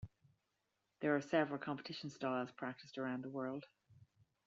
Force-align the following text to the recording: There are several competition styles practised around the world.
There 1.01 1.15
are 1.15 1.21
several 1.21 1.59
competition 1.59 2.09
styles 2.09 2.49
practised 2.57 2.97
around 2.97 3.21
the 3.23 3.29
world. 3.29 3.67